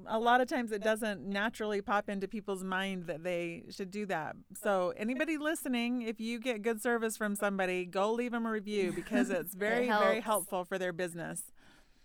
[0.07, 4.07] a lot of times it doesn't naturally pop into people's mind that they should do
[4.07, 4.37] that.
[4.63, 8.93] So, anybody listening, if you get good service from somebody, go leave them a review
[8.93, 11.43] because it's very very helpful for their business.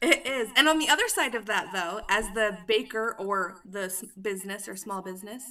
[0.02, 0.50] It is.
[0.56, 4.76] And on the other side of that, though, as the baker or the business or
[4.76, 5.44] small business,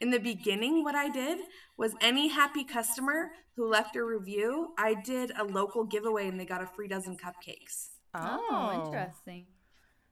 [0.00, 1.38] in the beginning, what I did
[1.78, 6.44] was any happy customer who left a review, I did a local giveaway and they
[6.44, 7.88] got a free dozen cupcakes.
[8.14, 8.86] Oh, oh.
[8.86, 9.46] interesting.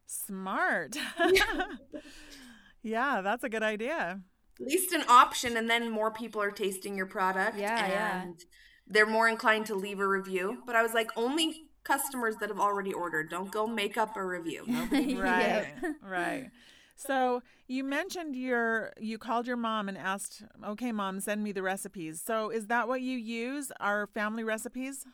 [0.07, 0.97] Smart.
[2.83, 4.21] yeah, that's a good idea.
[4.61, 7.59] At least an option, and then more people are tasting your product.
[7.59, 8.23] Yeah, yeah.
[8.23, 8.39] and
[8.87, 10.63] they're more inclined to leave a review.
[10.65, 13.31] But I was like, only customers that have already ordered.
[13.31, 14.65] Don't go make up a review.
[14.67, 15.15] Nobody.
[15.15, 15.67] Right.
[16.03, 16.51] right.
[16.97, 21.63] So you mentioned your you called your mom and asked, "Okay, mom, send me the
[21.63, 23.73] recipes." So is that what you use?
[23.81, 25.05] Our family recipes?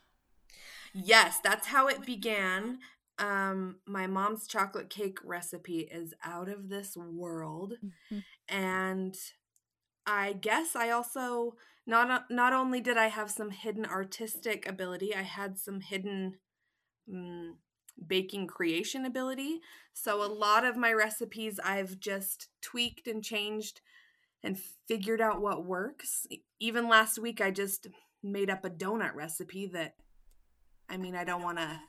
[0.93, 2.79] Yes, that's how it began.
[3.17, 7.73] Um, my mom's chocolate cake recipe is out of this world,
[8.11, 8.23] Mhm.
[8.47, 9.15] and
[10.05, 11.55] I guess I also
[11.85, 16.39] not not only did I have some hidden artistic ability, I had some hidden
[17.11, 17.51] mm,
[18.07, 19.59] baking creation ability.
[19.93, 23.81] So a lot of my recipes I've just tweaked and changed
[24.43, 26.25] and figured out what works.
[26.59, 27.87] Even last week I just
[28.23, 29.95] made up a donut recipe that
[30.89, 31.79] I mean, I don't want to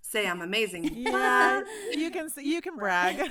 [0.00, 0.84] say I'm amazing.
[1.04, 1.62] Yeah,
[1.92, 3.16] you can you can brag.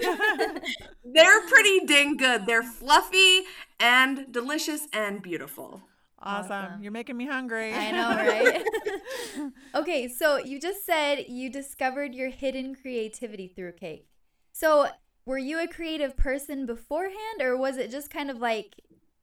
[1.04, 2.46] They're pretty dang good.
[2.46, 3.42] They're fluffy
[3.80, 5.82] and delicious and beautiful.
[6.24, 6.52] Awesome.
[6.52, 6.84] Awesome.
[6.84, 7.74] You're making me hungry.
[7.74, 9.52] I know, right?
[9.76, 14.08] okay, so you just said you discovered your hidden creativity through cake.
[14.52, 14.88] So,
[15.26, 18.76] were you a creative person beforehand, or was it just kind of like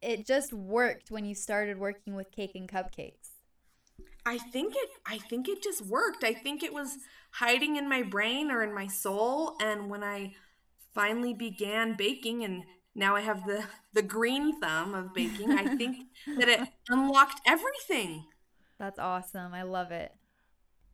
[0.03, 3.31] it just worked when you started working with cake and cupcakes?
[4.25, 6.25] I think it I think it just worked.
[6.25, 6.99] I think it was
[7.33, 10.35] hiding in my brain or in my soul and when I
[10.95, 15.97] finally began baking and now I have the the green thumb of baking, I think
[16.39, 18.27] that it unlocked everything.
[18.79, 19.55] That's awesome.
[19.55, 20.13] I love it.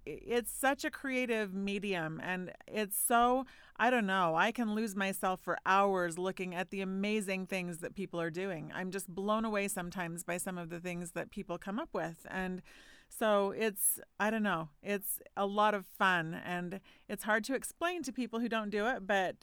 [0.04, 3.44] it's such a creative medium and it's so
[3.76, 7.94] i don't know i can lose myself for hours looking at the amazing things that
[7.96, 11.58] people are doing i'm just blown away sometimes by some of the things that people
[11.58, 12.62] come up with and
[13.08, 16.78] so it's i don't know it's a lot of fun and
[17.08, 19.34] it's hard to explain to people who don't do it but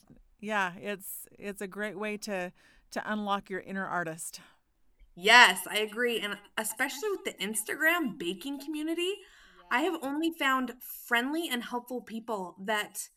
[0.44, 2.52] yeah it's it's a great way to
[2.92, 4.40] to unlock your inner artist
[5.16, 6.20] Yes, I agree.
[6.20, 9.14] And especially with the Instagram baking community,
[9.72, 13.10] I have only found friendly and helpful people that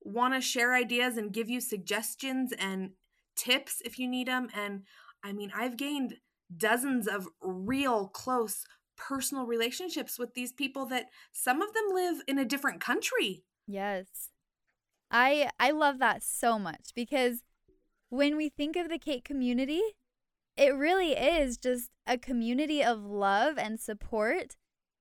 [0.00, 2.90] want to share ideas and give you suggestions and
[3.36, 4.48] tips if you need them.
[4.54, 4.82] And
[5.22, 6.16] I mean, I've gained
[6.56, 8.64] dozens of real close
[8.96, 13.44] personal relationships with these people that some of them live in a different country.
[13.66, 14.30] Yes.
[15.10, 17.42] I I love that so much because
[18.10, 19.82] when we think of the cake community,
[20.56, 24.56] it really is just a community of love and support.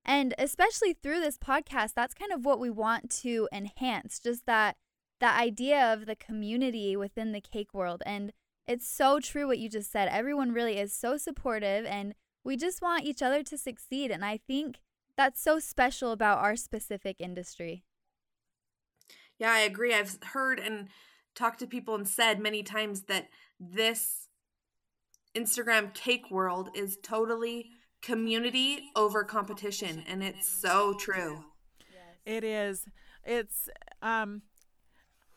[0.05, 4.77] And especially through this podcast, that's kind of what we want to enhance, just that
[5.19, 8.03] that idea of the community within the cake world.
[8.05, 8.31] And
[8.67, 10.09] it's so true what you just said.
[10.09, 14.11] Everyone really is so supportive and we just want each other to succeed.
[14.11, 14.79] And I think
[15.17, 17.83] that's so special about our specific industry.
[19.39, 19.93] Yeah, I agree.
[19.93, 20.87] I've heard and
[21.35, 24.27] talked to people and said many times that this
[25.35, 27.69] Instagram cake world is totally
[28.01, 30.03] community over competition.
[30.07, 31.45] And it's so true.
[32.25, 32.85] It is.
[33.23, 33.69] It's
[34.01, 34.41] um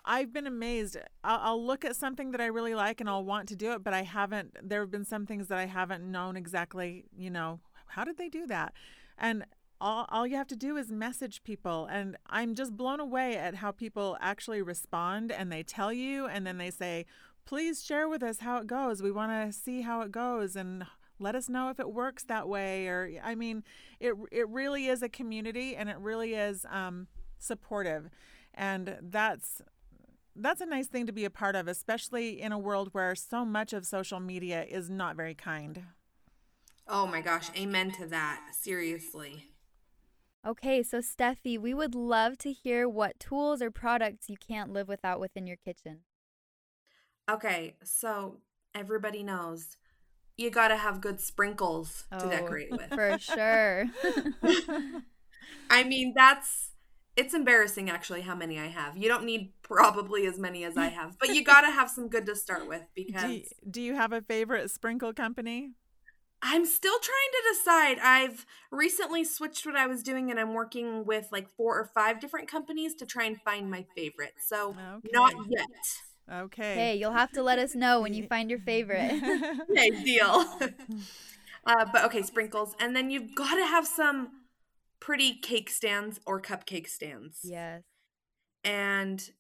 [0.04, 0.96] I've been amazed.
[1.22, 3.84] I'll, I'll look at something that I really like and I'll want to do it,
[3.84, 4.56] but I haven't.
[4.62, 7.04] There have been some things that I haven't known exactly.
[7.16, 8.72] You know, how did they do that?
[9.18, 9.44] And
[9.80, 13.56] all all you have to do is message people, and I'm just blown away at
[13.56, 17.06] how people actually respond and they tell you, and then they say,
[17.44, 19.02] "Please share with us how it goes.
[19.02, 20.86] We want to see how it goes and."
[21.22, 23.62] Let us know if it works that way, or I mean,
[24.00, 28.08] it it really is a community, and it really is um, supportive,
[28.54, 29.60] and that's
[30.34, 33.44] that's a nice thing to be a part of, especially in a world where so
[33.44, 35.82] much of social media is not very kind.
[36.88, 37.50] Oh my gosh.
[37.56, 38.40] Amen to that.
[38.58, 39.49] Seriously.
[40.46, 44.88] Okay, so Stephy, we would love to hear what tools or products you can't live
[44.88, 46.04] without within your kitchen.
[47.30, 47.76] Okay.
[47.84, 48.38] So
[48.74, 49.76] everybody knows
[50.36, 52.92] you got to have good sprinkles to Oh, decorate with.
[52.92, 53.86] For sure.
[55.70, 56.70] I mean, that's
[57.16, 58.96] it's embarrassing actually how many I have.
[58.96, 62.08] You don't need probably as many as I have, but you got to have some
[62.08, 65.72] good to start with because Do you, do you have a favorite sprinkle company?
[66.42, 67.98] I'm still trying to decide.
[68.02, 72.20] I've recently switched what I was doing and I'm working with like four or five
[72.20, 74.34] different companies to try and find my favorite.
[74.38, 74.74] So,
[75.12, 75.66] not yet.
[76.32, 76.74] Okay.
[76.74, 79.20] hey, you'll have to let us know when you find your favorite.
[79.70, 80.44] Okay, deal.
[81.66, 82.74] uh, but okay, sprinkles.
[82.80, 84.28] And then you've got to have some
[85.00, 87.40] pretty cake stands or cupcake stands.
[87.42, 87.82] yes.
[88.62, 89.30] And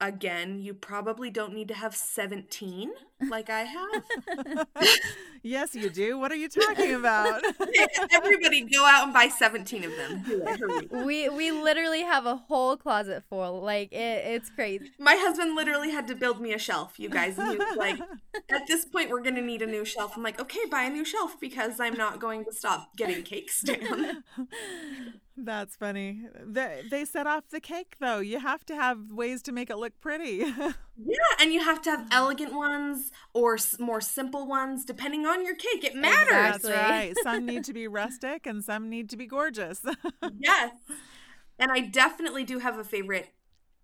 [0.00, 2.92] again, you probably don't need to have 17
[3.30, 4.66] like I have.
[5.42, 6.18] yes, you do.
[6.18, 7.42] What are you talking about?
[8.12, 10.22] Everybody go out and buy 17 of them.
[10.26, 10.60] Do it.
[10.60, 11.04] Hurry.
[11.04, 13.60] We we literally have a whole closet full.
[13.60, 14.90] Like it, it's crazy.
[14.98, 17.36] My husband literally had to build me a shelf, you guys.
[17.36, 17.98] He was like,
[18.50, 20.16] at this point, we're going to need a new shelf.
[20.16, 23.50] I'm like, okay, buy a new shelf because I'm not going to stop getting cake
[23.50, 24.22] stand.
[25.36, 26.28] That's funny.
[26.44, 28.20] They, they set off the cake, though.
[28.20, 30.44] You have to have ways to make it look pretty.
[30.96, 35.44] Yeah, and you have to have elegant ones or s- more simple ones, depending on
[35.44, 35.82] your cake.
[35.82, 36.28] It matters.
[36.30, 36.72] That's Exactly.
[36.72, 37.14] right.
[37.24, 39.80] Some need to be rustic and some need to be gorgeous.
[40.38, 40.70] Yes.
[41.58, 43.34] And I definitely do have a favorite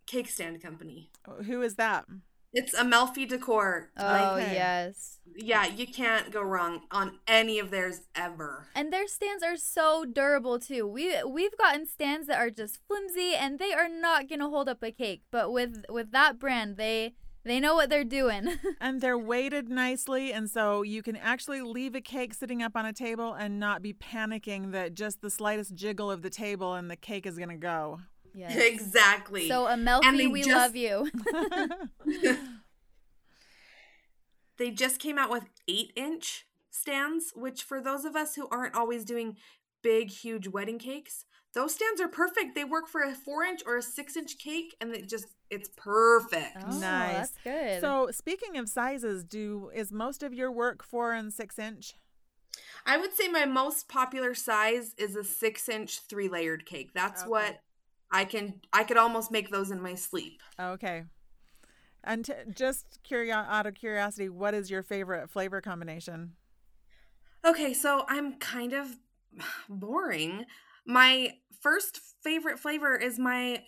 [0.07, 1.11] cake stand company.
[1.47, 2.05] Who is that?
[2.53, 3.91] It's Amalfi Decor.
[3.97, 4.55] Oh, Okay.
[4.55, 5.19] yes.
[5.37, 8.67] Yeah, you can't go wrong on any of theirs ever.
[8.75, 10.87] And their stands are so durable too.
[10.87, 14.69] We we've gotten stands that are just flimsy and they are not going to hold
[14.69, 18.57] up a cake, but with with that brand, they they know what they're doing.
[18.81, 22.85] And they're weighted nicely, and so you can actually leave a cake sitting up on
[22.85, 26.91] a table and not be panicking that just the slightest jiggle of the table and
[26.91, 28.01] the cake is going to go.
[28.35, 28.57] Yes.
[28.73, 29.49] Exactly.
[29.49, 31.11] So And Amalfi, they we just- love you.
[34.59, 38.75] they just came out with eight inch stands, which for those of us who aren't
[38.75, 39.37] always doing
[39.83, 42.55] big, huge wedding cakes, those stands are perfect.
[42.55, 45.69] They work for a four inch or a six inch cake, and it just it's
[45.77, 46.59] perfect.
[46.65, 47.31] Oh, Nice.
[47.31, 47.81] That's good.
[47.81, 51.95] So, speaking of sizes, do is most of your work four and six inch?
[52.87, 56.91] I would say my most popular size is a six inch three layered cake.
[56.95, 57.31] That's Okay.
[57.31, 57.61] what
[58.13, 58.61] I can.
[58.73, 60.43] I could almost make those in my sleep.
[60.59, 61.05] Okay.
[62.03, 66.33] And t- just curio- out of curiosity, what is your favorite flavor combination?
[67.45, 68.89] Okay, so I'm kind of
[69.69, 70.47] boring.
[70.87, 73.63] My first favorite flavor is my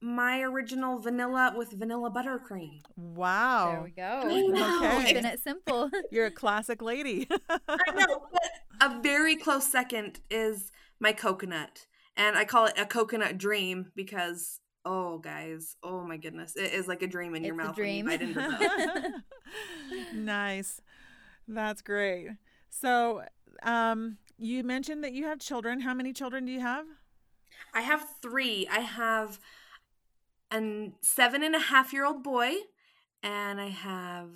[0.00, 2.80] my original vanilla with vanilla buttercream.
[2.96, 3.72] Wow.
[3.72, 4.22] there we go.
[4.24, 4.76] I know.
[4.98, 5.06] Okay.
[5.06, 5.90] Keeping it simple.
[6.12, 7.26] You're a classic lady.
[7.68, 11.86] I know, but a very close second is my coconut,
[12.18, 16.86] and I call it a coconut dream because oh, guys, oh my goodness, it is
[16.88, 18.06] like a dream in your It's a mouth when you dream.
[18.06, 19.22] bite into
[20.14, 20.80] nice.
[21.46, 22.28] That's great.
[22.70, 23.22] So,
[23.62, 25.80] um, you mentioned that you have children.
[25.80, 26.86] How many children do you have?
[27.74, 28.66] I have three.
[28.70, 29.38] I have
[30.52, 32.52] a seven and a half year old boy,
[33.22, 34.30] and I have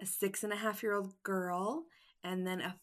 [0.00, 1.84] a six and a half year old girl,
[2.22, 2.76] and then a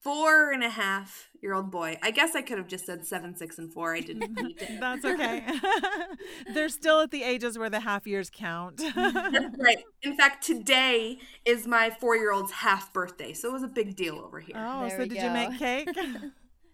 [0.00, 1.98] four and a half year old boy.
[2.02, 3.94] I guess I could have just said seven, six, and four.
[3.94, 4.78] I didn't need to.
[4.80, 5.44] That's okay.
[6.54, 8.80] They're still at the ages where the half years count.
[8.96, 9.78] Right.
[10.02, 13.96] In fact, today is my four year old's half birthday, so it was a big
[13.96, 14.56] deal over here.
[14.56, 15.88] oh, There so we did you make cake?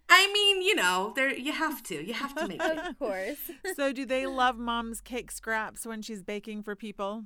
[0.09, 1.95] I mean, you know, there you have to.
[2.05, 2.77] You have to make it.
[2.77, 3.51] of course.
[3.75, 7.25] so, do they love mom's cake scraps when she's baking for people?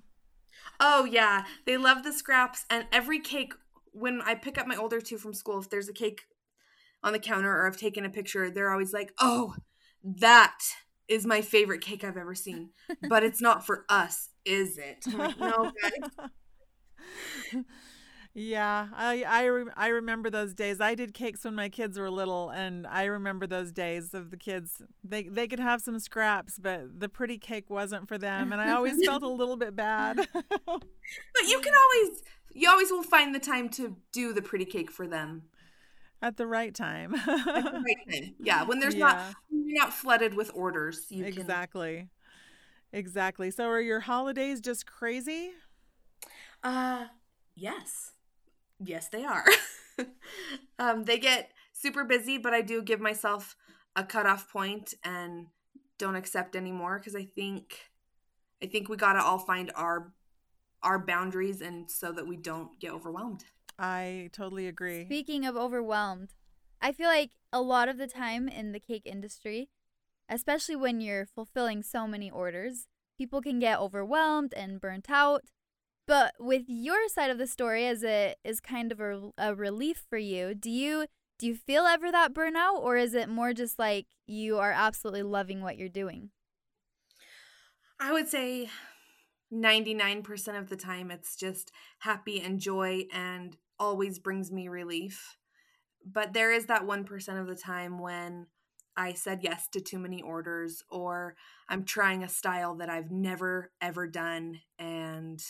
[0.79, 3.53] Oh yeah, they love the scraps and every cake.
[3.91, 6.21] When I pick up my older two from school, if there's a cake
[7.03, 9.55] on the counter or I've taken a picture, they're always like, "Oh,
[10.03, 10.59] that
[11.07, 12.69] is my favorite cake I've ever seen."
[13.09, 15.05] But it's not for us, is it?
[15.13, 17.63] Like, no, guys.
[18.33, 20.79] Yeah, I I, re- I remember those days.
[20.79, 24.37] I did cakes when my kids were little, and I remember those days of the
[24.37, 24.81] kids.
[25.03, 28.71] They they could have some scraps, but the pretty cake wasn't for them, and I
[28.71, 30.27] always felt a little bit bad.
[31.33, 34.89] But you can always, you always will find the time to do the pretty cake
[34.89, 35.43] for them.
[36.21, 37.13] At the right time.
[37.15, 38.35] At the right time.
[38.39, 38.99] Yeah, when there's Yeah.
[39.07, 41.07] not, when you're not flooded with orders.
[41.09, 42.07] You can exactly.
[42.93, 43.51] Exactly.
[43.51, 45.51] So are your holidays just crazy?
[46.63, 47.05] Uh,
[47.55, 48.13] yes.
[48.83, 49.45] Yes, they are.
[50.79, 53.55] um, they get super busy, but I do give myself
[53.95, 55.47] a cutoff point and
[55.97, 57.91] don't accept anymore because I think,
[58.61, 60.13] I think we gotta all find our,
[60.81, 63.43] our boundaries and so that we don't get overwhelmed.
[63.77, 65.05] I totally agree.
[65.05, 66.33] Speaking of overwhelmed,
[66.81, 69.69] I feel like a lot of the time in the cake industry,
[70.29, 75.43] especially when you're fulfilling so many orders, people can get overwhelmed and burnt out.
[76.11, 80.03] But with your side of the story, as it is kind of a, a relief
[80.09, 81.05] for you, do you
[81.39, 85.23] do you feel ever that burnout, or is it more just like you are absolutely
[85.23, 86.31] loving what you're doing?
[87.97, 88.67] I would say
[89.53, 95.37] 99% of the time it's just happy and joy and always brings me relief.
[96.05, 98.47] But there is that 1% of the time when
[98.97, 101.37] I said yes to too many orders or
[101.69, 105.41] I'm trying a style that I've never ever done and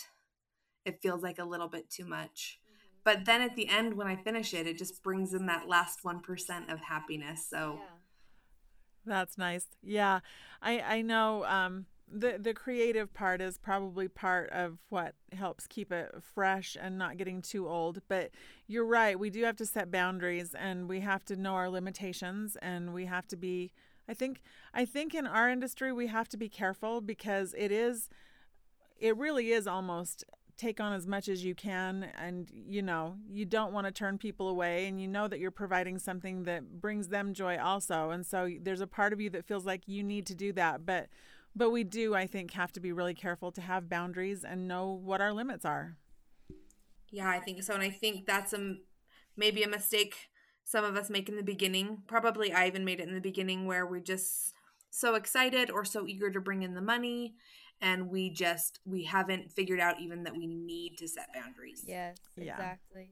[0.84, 2.58] it feels like a little bit too much.
[3.04, 6.02] But then at the end when I finish it it just brings in that last
[6.04, 7.46] 1% of happiness.
[7.48, 7.80] So
[9.04, 9.66] That's nice.
[9.82, 10.20] Yeah.
[10.60, 15.90] I I know um the the creative part is probably part of what helps keep
[15.90, 18.30] it fresh and not getting too old, but
[18.66, 19.18] you're right.
[19.18, 23.06] We do have to set boundaries and we have to know our limitations and we
[23.06, 23.72] have to be
[24.08, 24.42] I think
[24.74, 28.08] I think in our industry we have to be careful because it is
[28.98, 30.24] it really is almost
[30.62, 34.16] take on as much as you can and you know you don't want to turn
[34.16, 38.24] people away and you know that you're providing something that brings them joy also and
[38.24, 41.08] so there's a part of you that feels like you need to do that but
[41.56, 44.92] but we do i think have to be really careful to have boundaries and know
[44.92, 45.96] what our limits are
[47.12, 47.74] Yeah, I think so.
[47.74, 48.76] And I think that's a
[49.36, 50.30] maybe a mistake
[50.64, 52.02] some of us make in the beginning.
[52.06, 54.54] Probably I even made it in the beginning where we just
[54.90, 57.34] so excited or so eager to bring in the money
[57.82, 61.84] and we just we haven't figured out even that we need to set boundaries.
[61.86, 62.52] Yes, Yeah.
[62.52, 63.10] exactly.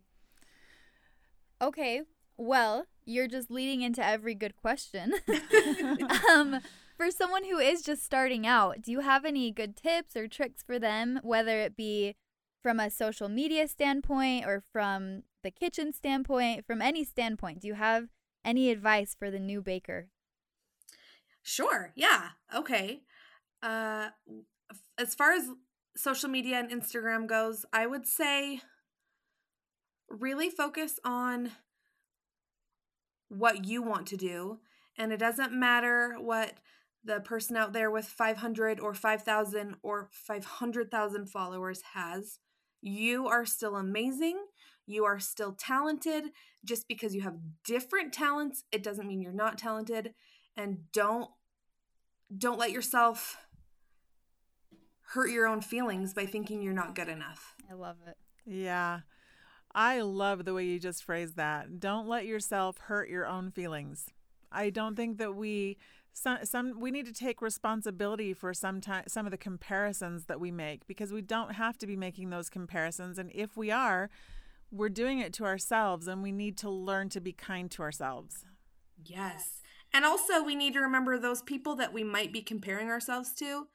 [1.61, 2.03] Okay,
[2.39, 5.13] well, you're just leading into every good question.
[6.31, 6.61] um,
[6.97, 10.63] for someone who is just starting out, do you have any good tips or tricks
[10.63, 12.15] for them, whether it be
[12.63, 17.61] from a social media standpoint or from the kitchen standpoint, from any standpoint?
[17.61, 18.09] Do you have
[18.45, 20.09] any advice for the new baker?
[21.43, 21.93] Sure.
[21.95, 22.31] Yeah.
[22.55, 23.03] Okay.
[23.63, 24.45] Uh f-
[24.99, 25.49] as far as
[25.97, 28.61] social media and Instagram goes, I would say
[30.09, 31.53] really focus on
[33.29, 34.59] what you want to do
[34.99, 36.55] and it doesn't matter what
[37.05, 42.39] the person out there with 500 or 5000 or 500,000 followers has.
[42.83, 44.39] You are still amazing.
[44.87, 46.25] You are still talented.
[46.65, 50.13] Just because you have different talents, it doesn't mean you're not talented
[50.57, 51.31] and don't
[52.37, 53.39] don't let yourself
[55.11, 57.57] hurt your own feelings by thinking you're not good enough.
[57.69, 58.17] I love it.
[58.47, 59.01] Yeah.
[59.75, 61.81] I love the way you just phrased that.
[61.81, 64.07] Don't let yourself hurt your own feelings.
[64.53, 65.79] I don't think that we
[66.13, 70.41] some, some we need to take responsibility for some time some of the comparisons that
[70.41, 74.11] we make because we don't have to be making those comparisons and if we are
[74.73, 78.45] we're doing it to ourselves and we need to learn to be kind to ourselves.
[79.05, 79.63] Yes.
[79.93, 83.67] And also we need to remember those people that we might be comparing ourselves to.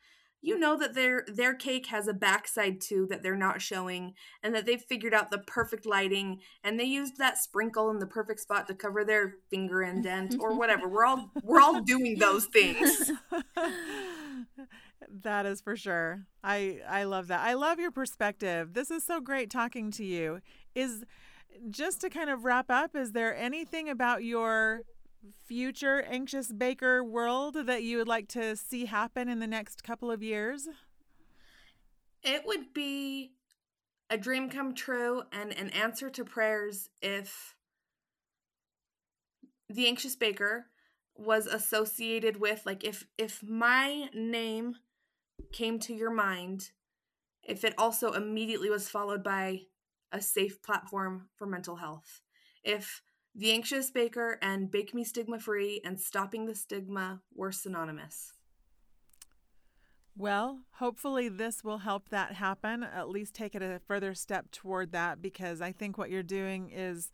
[0.46, 4.54] You know that their their cake has a backside too that they're not showing and
[4.54, 8.41] that they've figured out the perfect lighting and they used that sprinkle in the perfect
[8.41, 10.88] spot to cover their finger indent or whatever.
[10.88, 13.12] We're all we're all doing those things.
[15.24, 16.28] that is for sure.
[16.43, 17.39] I I love that.
[17.39, 18.74] I love your perspective.
[18.74, 20.41] This is so great talking to you.
[20.76, 21.04] Is
[21.70, 24.82] just to kind of wrap up, is there anything about your
[25.46, 30.12] future anxious baker world that you would like to see happen in the next couple
[30.12, 30.68] of years?
[32.24, 33.32] It would be
[34.10, 37.56] a dream come true and an answer to prayers if
[39.70, 40.68] the anxious baker
[41.16, 44.76] was associated with like if if my name
[45.52, 46.72] came to your mind
[47.44, 49.62] if it also immediately was followed by
[50.12, 52.22] a safe platform for mental health
[52.64, 53.02] if
[53.36, 58.32] the anxious baker and bake me stigma free and stopping the stigma were synonymous.
[60.18, 64.94] Well, hopefully this will help that happen, at least take it a further step toward
[64.94, 67.12] that because I think what you're doing is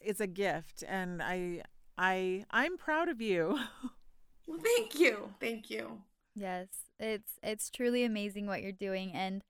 [0.00, 1.62] it's a gift and I
[1.98, 3.58] I I'm proud of you.
[4.46, 5.34] well thank you.
[5.40, 6.00] Thank you.
[6.34, 9.42] Yes, it's it's truly amazing what you're doing and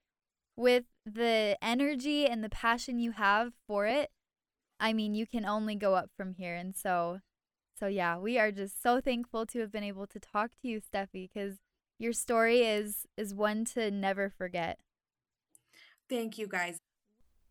[0.57, 4.11] with the energy and the passion you have for it,
[4.83, 7.21] I mean, you can only go up from here and so
[7.79, 10.81] so yeah, we are just so thankful to have been able to talk to you,
[10.81, 11.59] Stephy, cuz
[11.99, 14.79] your story is is one to never forget.
[16.09, 16.79] thank you guys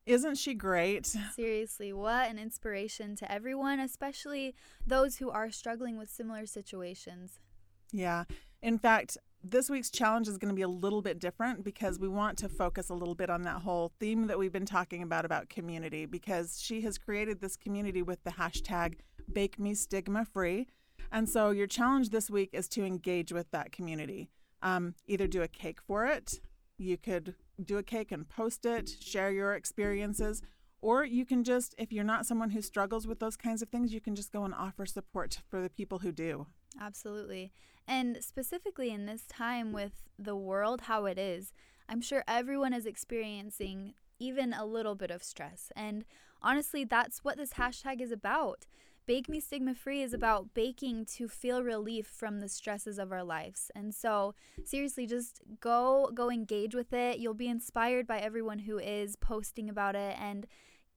[0.05, 1.05] Isn't she great?
[1.35, 4.55] Seriously, what an inspiration to everyone, especially
[4.85, 7.39] those who are struggling with similar situations.
[7.91, 8.23] Yeah.
[8.61, 12.07] In fact, this week's challenge is going to be a little bit different because we
[12.07, 15.25] want to focus a little bit on that whole theme that we've been talking about
[15.25, 18.95] about community because she has created this community with the hashtag
[19.31, 20.67] bake me stigma free.
[21.11, 24.29] And so your challenge this week is to engage with that community.
[24.61, 26.39] Um, either do a cake for it,
[26.77, 30.41] you could do a cake and post it, share your experiences,
[30.81, 33.93] or you can just, if you're not someone who struggles with those kinds of things,
[33.93, 36.47] you can just go and offer support for the people who do.
[36.79, 37.51] Absolutely.
[37.87, 41.51] And specifically in this time with the world how it is,
[41.89, 45.71] I'm sure everyone is experiencing even a little bit of stress.
[45.75, 46.05] And
[46.41, 48.65] honestly, that's what this hashtag is about.
[49.07, 53.23] Bake Me Stigma Free is about baking to feel relief from the stresses of our
[53.23, 53.71] lives.
[53.75, 57.17] And so, seriously, just go go engage with it.
[57.17, 60.45] You'll be inspired by everyone who is posting about it and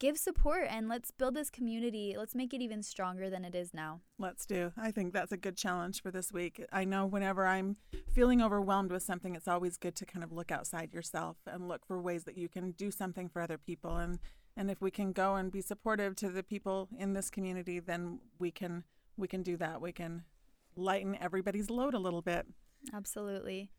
[0.04, 2.14] give support and let's build this community.
[2.18, 4.00] Let's make it even stronger than it is now.
[4.18, 4.70] Let's do.
[4.76, 6.62] I think that's a good challenge for this week.
[6.70, 7.76] I know whenever I'm
[8.12, 11.86] feeling overwhelmed with something, it's always good to kind of look outside yourself and look
[11.86, 13.96] for ways that you can do something for other people.
[13.96, 14.18] And
[14.58, 18.20] and if we can go and be supportive to the people in this community, then
[18.38, 18.84] we can
[19.16, 19.80] we can do that.
[19.80, 20.24] We can
[20.76, 22.46] lighten everybody's load a little bit.
[22.92, 23.70] Absolutely.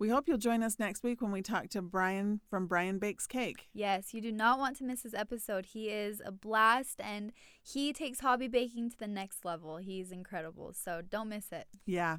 [0.00, 3.26] We hope you'll join us next week when we talk to Brian from Brian Bakes
[3.26, 3.68] Cake.
[3.74, 5.66] Yes, you do not want to miss his episode.
[5.66, 7.32] He is a blast and
[7.62, 9.76] he takes hobby baking to the next level.
[9.76, 10.72] He's incredible.
[10.72, 11.66] So don't miss it.
[11.84, 12.16] Yeah.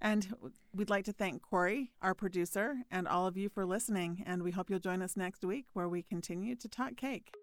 [0.00, 0.34] And
[0.74, 4.22] we'd like to thank Corey, our producer, and all of you for listening.
[4.24, 7.34] And we hope you'll join us next week where we continue to talk cake.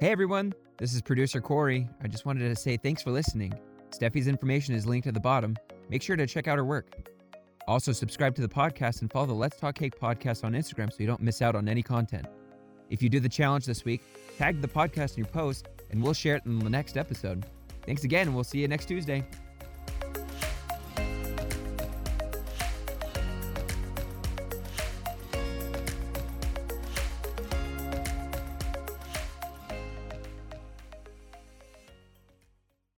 [0.00, 1.86] Hey everyone, this is producer Corey.
[2.02, 3.52] I just wanted to say thanks for listening.
[3.90, 5.54] Stephy's information is linked at the bottom.
[5.88, 6.86] Make sure to check out her work.
[7.68, 10.98] Also, subscribe to the podcast and follow the Let's Talk Cake podcast on Instagram so
[11.00, 12.26] you don't miss out on any content.
[12.90, 14.02] If you do the challenge this week,
[14.38, 17.46] tag the podcast in your post and we'll share it in the next episode.
[17.84, 19.24] Thanks again, and we'll see you next Tuesday.